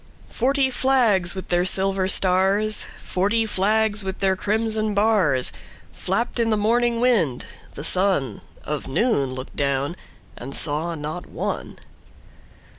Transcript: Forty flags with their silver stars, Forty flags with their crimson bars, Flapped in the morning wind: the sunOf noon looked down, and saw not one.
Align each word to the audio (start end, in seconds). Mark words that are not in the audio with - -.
Forty 0.29 0.71
flags 0.71 1.35
with 1.35 1.49
their 1.49 1.63
silver 1.63 2.07
stars, 2.07 2.87
Forty 3.03 3.45
flags 3.45 4.03
with 4.03 4.17
their 4.17 4.35
crimson 4.35 4.95
bars, 4.95 5.51
Flapped 5.93 6.39
in 6.39 6.49
the 6.49 6.57
morning 6.57 6.99
wind: 6.99 7.45
the 7.75 7.83
sunOf 7.83 8.87
noon 8.87 9.33
looked 9.33 9.55
down, 9.55 9.95
and 10.35 10.55
saw 10.55 10.95
not 10.95 11.27
one. 11.27 11.77